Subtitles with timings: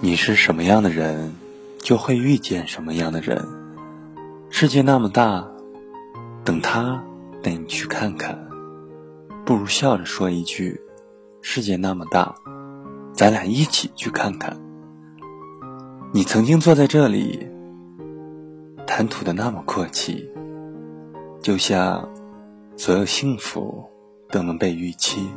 [0.00, 1.32] 你是什么样的人，
[1.78, 3.46] 就会遇见什么样的人。
[4.50, 5.46] 世界那么大，
[6.44, 7.02] 等他
[7.42, 8.38] 带你去看看，
[9.44, 10.80] 不如笑着说一句
[11.40, 12.34] ：“世界那么大，
[13.14, 14.58] 咱俩一起去看看。”
[16.12, 17.46] 你曾经坐在这里，
[18.86, 20.28] 谈吐的那么阔气，
[21.40, 22.08] 就像
[22.76, 23.84] 所有幸福
[24.28, 25.28] 都能被预期。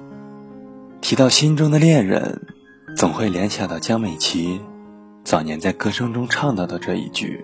[1.00, 2.42] 提到心中的恋人，
[2.96, 4.62] 总会联想到江美琪
[5.24, 7.44] 早年在歌声中唱到的这一句，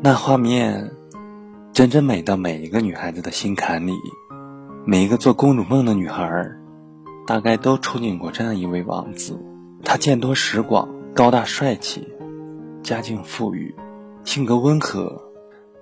[0.00, 0.92] 那画面
[1.72, 3.94] 真真美到每一个女孩子的心坎里。
[4.86, 6.50] 每一个做公主梦的女孩，
[7.26, 9.38] 大概都憧憬过这样一位王子。
[9.84, 12.08] 他见多识广，高大帅气，
[12.82, 13.74] 家境富裕，
[14.24, 15.20] 性格温和，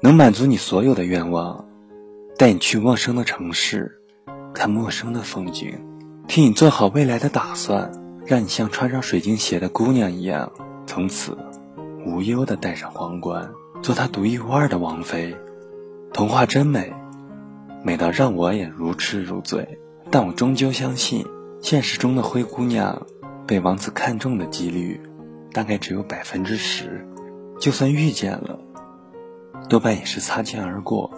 [0.01, 1.65] 能满足你所有的愿望，
[2.37, 4.01] 带你去陌生的城市，
[4.53, 5.79] 看陌生的风景。
[6.27, 7.93] 替你做好未来的打算，
[8.27, 10.51] 让你像穿上水晶鞋的姑娘一样，
[10.85, 11.39] 从此
[12.05, 13.49] 无忧的戴上皇冠，
[13.83, 15.37] 做她独一无二的王妃。
[16.13, 16.93] 童话真美，
[17.85, 19.79] 美到让我也如痴如醉。
[20.11, 21.25] 但我终究相信，
[21.61, 23.07] 现实中的灰姑娘
[23.47, 25.01] 被王子看中的几率，
[25.53, 27.07] 大概只有百分之十。
[27.61, 28.59] 就算遇见了，
[29.69, 31.13] 多半也是擦肩而过，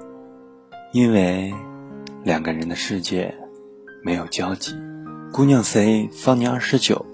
[0.93, 1.55] 因为
[2.22, 3.34] 两个人的世界
[4.03, 4.75] 没有交集。
[5.31, 7.05] 姑娘 C 方年二十九，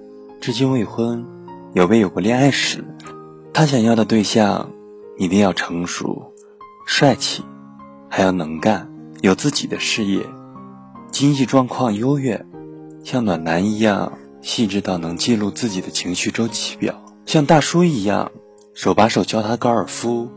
[0.41, 1.27] 至今未婚，
[1.75, 2.85] 有未有过恋爱史。
[3.53, 4.71] 她想要的对象
[5.19, 6.33] 一定要成熟、
[6.87, 7.43] 帅气，
[8.09, 8.89] 还要能干，
[9.21, 10.25] 有自己的事业，
[11.11, 12.47] 经济状况优越，
[13.03, 18.31] 像暖男一样细致到能记录自己的情绪周期表，像大叔一样
[18.75, 20.31] 手把手教她高尔夫，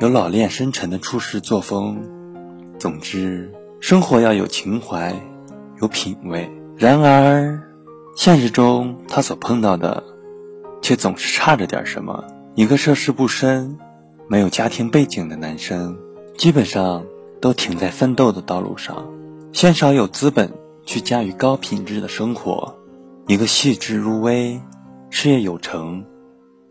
[0.00, 2.02] 有老练深沉的处事作风。
[2.78, 5.14] 总之，生活要有情怀，
[5.80, 6.50] 有品味。
[6.80, 7.60] 然而，
[8.16, 10.02] 现实中他所碰到的，
[10.80, 12.24] 却总是差着点什么。
[12.54, 13.78] 一个涉世不深、
[14.30, 15.98] 没有家庭背景的男生，
[16.38, 17.04] 基本上
[17.38, 19.10] 都停在奋斗的道路上，
[19.52, 20.50] 鲜少有资本
[20.86, 22.74] 去驾驭高品质的生活。
[23.26, 24.58] 一个细致入微、
[25.10, 26.06] 事业有成、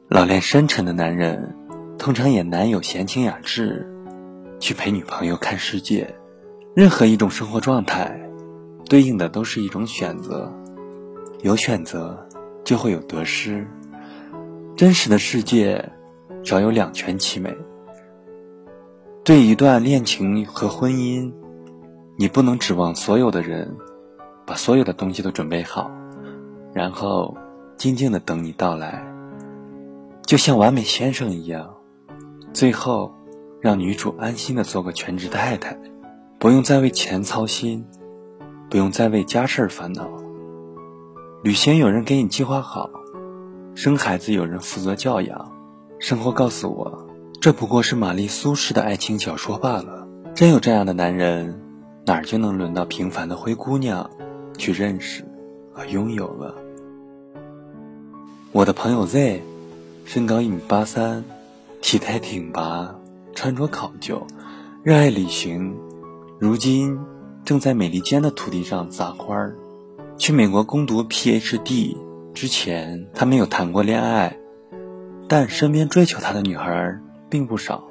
[0.07, 1.55] 老练深沉的男人，
[1.99, 3.87] 通常也难有闲情雅致
[4.59, 6.15] 去陪女朋友看世界。
[6.75, 8.25] 任何一种生活状态。
[8.89, 10.51] 对应的都是一种选择，
[11.43, 12.27] 有选择
[12.65, 13.65] 就会有得失。
[14.75, 15.91] 真实的世界
[16.43, 17.55] 少有两全其美。
[19.23, 21.31] 对一段恋情和婚姻，
[22.17, 23.77] 你不能指望所有的人
[24.43, 25.91] 把所有的东西都准备好，
[26.73, 27.37] 然后
[27.77, 29.05] 静静的等你到来，
[30.25, 31.75] 就像完美先生一样，
[32.53, 33.13] 最后
[33.61, 35.77] 让女主安心的做个全职太太，
[36.39, 37.85] 不用再为钱操心。
[38.69, 40.07] 不用再为家事烦恼，
[41.41, 42.87] 旅行有人给你计划好，
[43.73, 45.51] 生孩子有人负责教养，
[45.97, 47.07] 生活告诉我，
[47.41, 50.07] 这不过是玛丽苏式的爱情小说罢了。
[50.35, 51.59] 真有这样的男人，
[52.05, 54.07] 哪儿就能轮到平凡的灰姑娘
[54.55, 55.25] 去认识
[55.73, 56.53] 和拥有了？
[58.51, 59.41] 我的朋友 Z，
[60.05, 61.23] 身高一米八三，
[61.81, 62.93] 体态挺拔，
[63.33, 64.27] 穿着考究，
[64.83, 65.75] 热爱旅行，
[66.37, 66.99] 如今。
[67.43, 69.55] 正在美利坚的土地上撒欢儿。
[70.17, 71.95] 去美国攻读 PhD
[72.33, 74.37] 之前，他没有谈过恋爱，
[75.27, 77.83] 但身边追求他的女孩并不少。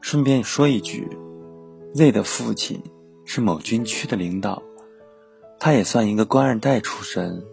[0.00, 1.08] 顺便说一句
[1.94, 2.82] ，Z 的父亲
[3.24, 4.62] 是某军区的领导，
[5.58, 7.44] 他也算一个官二代出身，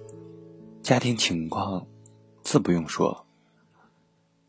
[0.81, 1.85] 家庭情况
[2.43, 3.25] 自不用说。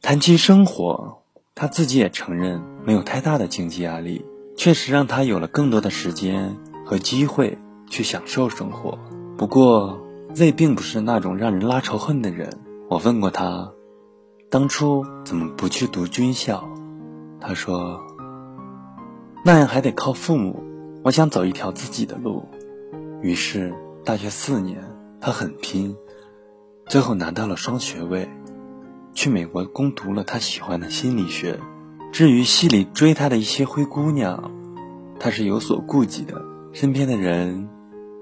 [0.01, 1.23] 谈起生活，
[1.55, 4.25] 他自己也承认没有太大的经济压力。
[4.57, 6.57] 确实让他有了更多的时间
[6.87, 8.99] 和机会去享受生活。
[9.37, 10.01] 不过
[10.33, 12.61] ，Z 并不是那种让人拉仇恨的人。
[12.89, 13.73] 我问过他，
[14.51, 16.69] 当初怎么不去读军校？
[17.41, 18.01] 他说，
[19.45, 20.63] 那样还得靠父母。
[21.03, 22.49] 我想走一条自己的路。
[23.21, 24.83] 于是，大学四年，
[25.21, 25.97] 他很拼，
[26.87, 28.29] 最后拿到了双学位，
[29.13, 31.59] 去美国攻读了他喜欢的心理学。
[32.15, 34.53] 至于戏里追他的一些灰姑娘，
[35.19, 36.41] 他是有所顾忌的。
[36.73, 37.69] 身边的人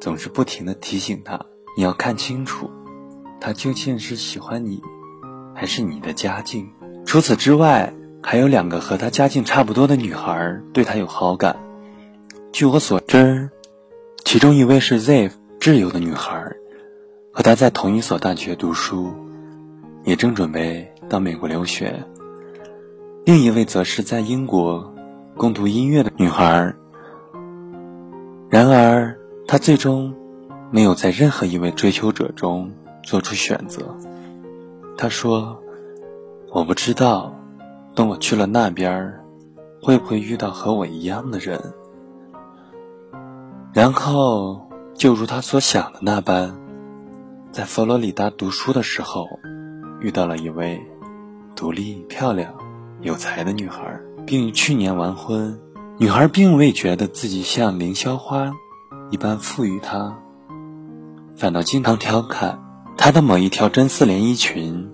[0.01, 1.39] 总是不停的提醒他
[1.77, 2.71] ：“你要看清楚，
[3.39, 4.81] 他究竟是喜欢你，
[5.55, 6.71] 还是你的家境。”
[7.05, 7.93] 除此之外，
[8.23, 11.55] 还有两个和他家境差不多的女孩对他有好感。
[12.51, 13.51] 据我所知，
[14.25, 16.43] 其中一位是 Z 挚友的女孩，
[17.31, 19.13] 和他在同一所大学读书，
[20.03, 22.03] 也正准备到美国留学。
[23.25, 24.93] 另一位则是在英国
[25.37, 26.75] 攻读音乐的女孩，
[28.51, 29.17] 然而
[29.47, 30.13] 她最终
[30.73, 32.73] 没有在任何一位追求者中
[33.05, 33.97] 做出选择。
[34.99, 35.63] 他说
[36.51, 37.33] ：“我不知道，
[37.95, 39.15] 等我去了那边，
[39.81, 41.73] 会不会遇到和我一样的人。”
[43.73, 46.57] 然后，就如他所想的那般，
[47.53, 49.29] 在佛罗里达读书的时候，
[50.01, 50.83] 遇到了一位
[51.55, 52.53] 独立、漂亮、
[53.03, 55.61] 有才的女孩，并于去年完婚。
[55.99, 58.53] 女孩并未觉得自己像凌霄花
[59.11, 60.17] 一般赋予他，
[61.37, 62.63] 反倒经常调侃
[62.97, 64.89] 他的某一条真丝连衣裙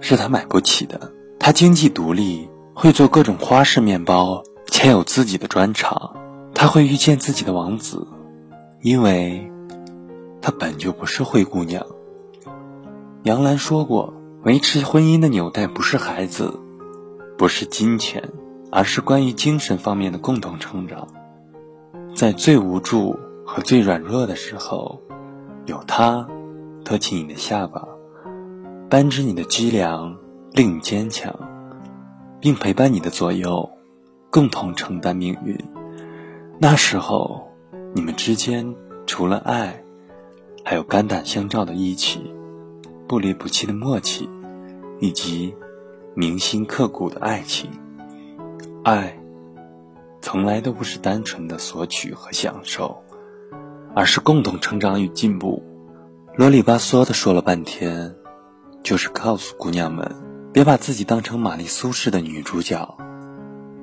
[0.00, 1.12] 是他买不起的。
[1.38, 6.14] 他经济独立，会做各种花式面包，且有自己的专长。
[6.54, 8.06] 他会遇见自己的王子，
[8.82, 9.50] 因为
[10.40, 11.84] 他本就不是灰姑娘。
[13.22, 14.14] 杨澜说过，
[14.44, 16.60] 维持婚姻的纽带不是孩子，
[17.42, 18.22] 不是金钱。
[18.70, 21.06] 而是关于精神方面的共同成长，
[22.14, 25.02] 在最无助和最软弱的时候，
[25.66, 26.26] 有他
[26.82, 27.86] 托起你的下巴，
[28.88, 30.16] 扳直你的脊梁，
[30.52, 31.38] 令你坚强，
[32.40, 33.68] 并陪伴你的左右，
[34.30, 35.58] 共同承担命运。
[36.58, 37.46] 那时候，
[37.92, 38.74] 你们之间
[39.04, 39.84] 除了爱，
[40.64, 42.32] 还有肝胆相照的义气，
[43.06, 44.30] 不离不弃的默契，
[44.98, 45.54] 以及
[46.14, 47.70] 铭心刻骨的爱情。
[48.84, 49.18] 爱，
[50.20, 53.02] 从来都不是单纯的索取和享受，
[53.94, 55.62] 而是共同成长与进步。
[56.36, 58.14] 啰里吧嗦的说了半天，
[58.82, 60.14] 就是告诉姑娘们，
[60.52, 62.96] 别把自己当成玛丽苏式的女主角，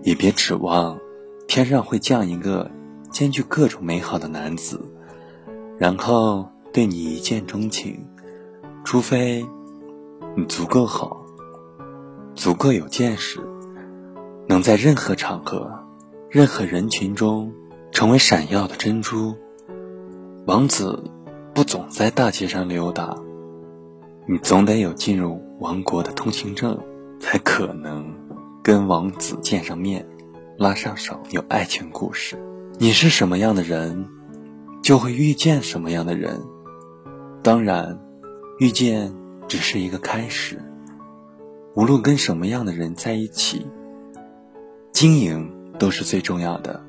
[0.03, 0.99] 也别指望
[1.47, 2.69] 天上会降一个
[3.11, 4.81] 兼具各种美好的男子，
[5.77, 8.07] 然后对你一见钟情。
[8.83, 9.45] 除非
[10.35, 11.18] 你足够好，
[12.35, 13.39] 足够有见识。
[14.47, 15.69] 能在任何场合、
[16.29, 17.53] 任何人群中
[17.91, 19.35] 成为闪耀的珍珠。
[20.47, 21.03] 王子
[21.53, 23.15] 不总在大街上溜达，
[24.27, 26.79] 你总得有进入王国的通行证，
[27.19, 28.11] 才可能
[28.63, 30.07] 跟王子见上面，
[30.57, 32.35] 拉上手，有爱情故事。
[32.79, 34.07] 你是什么样的人，
[34.81, 36.41] 就会遇见什么样的人。
[37.43, 37.99] 当然，
[38.57, 39.13] 遇见
[39.47, 40.59] 只是一个开始。
[41.79, 43.65] 无论跟什么样的人在一起。
[44.91, 46.83] 经营都是最重要的。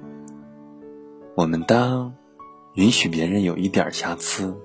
[1.37, 2.12] 我们当
[2.75, 4.60] 允许别人有一点瑕疵，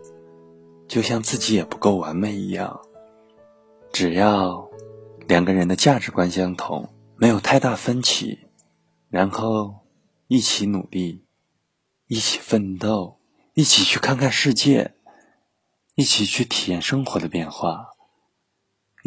[0.87, 2.81] 就像自己也不够完美一样。
[3.93, 4.67] 只要
[5.27, 8.39] 两个人的价值观相同，没有太大分歧，
[9.09, 9.75] 然后
[10.27, 11.23] 一起努力，
[12.07, 13.19] 一起奋斗，
[13.53, 14.95] 一起去看看世界，
[15.93, 17.89] 一起去体验生活的变化，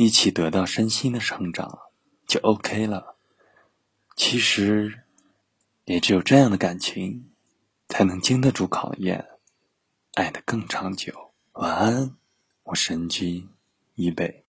[0.00, 1.76] 一起得到身心的成长，
[2.24, 3.16] 就 OK 了。
[4.14, 5.02] 其实，
[5.86, 7.32] 也只有这样的感情，
[7.88, 9.26] 才能经得住考验，
[10.14, 11.32] 爱的更长久。
[11.54, 12.16] 晚安，
[12.62, 13.48] 我神君，
[13.96, 14.44] 一北。